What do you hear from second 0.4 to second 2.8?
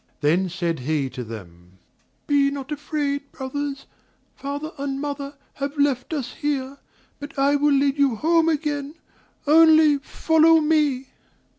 said he to them: "Be not